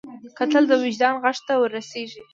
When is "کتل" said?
0.37-0.63